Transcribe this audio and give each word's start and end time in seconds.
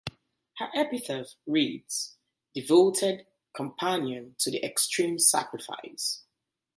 Her 0.57 0.67
epitaph 0.73 1.35
reads: 1.45 2.17
Devoted 2.55 3.27
companion 3.55 4.35
to 4.39 4.49
the 4.49 4.63
extreme 4.65 5.19
sacrifice. 5.19 6.23